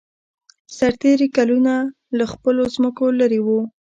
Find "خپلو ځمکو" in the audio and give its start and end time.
2.33-3.05